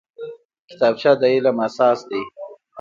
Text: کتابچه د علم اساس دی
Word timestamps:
کتابچه 0.69 1.11
د 1.21 1.23
علم 1.33 1.57
اساس 1.67 1.99
دی 2.09 2.21